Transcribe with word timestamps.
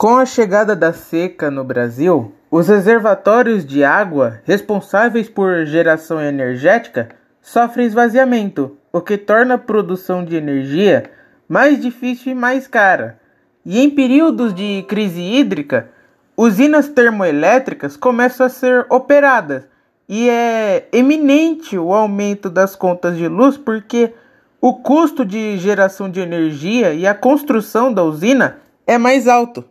Com 0.00 0.16
a 0.16 0.24
chegada 0.24 0.74
da 0.74 0.94
seca 0.94 1.50
no 1.50 1.62
Brasil, 1.62 2.32
os 2.50 2.68
reservatórios 2.68 3.66
de 3.66 3.84
água 3.84 4.40
responsáveis 4.46 5.28
por 5.28 5.66
geração 5.66 6.18
energética 6.18 7.10
sofrem 7.42 7.84
esvaziamento, 7.86 8.78
o 8.90 9.02
que 9.02 9.18
torna 9.18 9.56
a 9.56 9.58
produção 9.58 10.24
de 10.24 10.36
energia 10.36 11.10
mais 11.46 11.78
difícil 11.78 12.32
e 12.32 12.34
mais 12.34 12.66
cara. 12.66 13.20
E 13.62 13.78
em 13.78 13.90
períodos 13.90 14.54
de 14.54 14.82
crise 14.88 15.20
hídrica, 15.20 15.90
usinas 16.34 16.88
termoelétricas 16.88 17.94
começam 17.94 18.46
a 18.46 18.48
ser 18.48 18.86
operadas 18.88 19.64
e 20.08 20.30
é 20.30 20.88
eminente 20.94 21.76
o 21.76 21.92
aumento 21.92 22.48
das 22.48 22.74
contas 22.74 23.18
de 23.18 23.28
luz 23.28 23.58
porque 23.58 24.14
o 24.62 24.76
custo 24.76 25.26
de 25.26 25.58
geração 25.58 26.08
de 26.08 26.20
energia 26.20 26.94
e 26.94 27.06
a 27.06 27.14
construção 27.14 27.92
da 27.92 28.02
usina 28.02 28.60
é 28.86 28.96
mais 28.96 29.28
alto. 29.28 29.62